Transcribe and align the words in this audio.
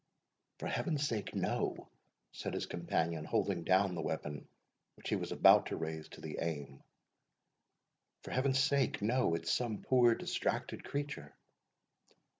"For 0.57 0.65
Heaven's 0.65 1.07
sake, 1.07 1.35
no," 1.35 1.87
said 2.31 2.55
his 2.55 2.65
companion, 2.65 3.23
holding 3.23 3.63
down 3.63 3.93
the 3.93 4.01
weapon 4.01 4.47
which 4.95 5.09
he 5.09 5.15
was 5.15 5.31
about 5.31 5.67
to 5.67 5.77
raise 5.77 6.09
to 6.09 6.21
the 6.21 6.39
aim 6.41 6.81
"for 8.23 8.31
Heaven's 8.31 8.57
sake, 8.57 9.03
no; 9.03 9.35
it's 9.35 9.53
some 9.53 9.83
poor 9.83 10.15
distracted 10.15 10.83
creature." 10.83 11.35